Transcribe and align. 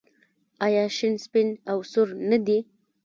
آیا 0.65 0.83
شین 0.95 1.13
سپین 1.25 1.49
او 1.71 1.77
سور 1.91 2.07
نه 2.29 2.37
دي؟ 2.45 2.57